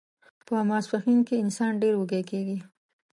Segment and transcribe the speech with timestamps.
[0.45, 2.57] په ماسپښین کې انسان ډیر وږی کیږي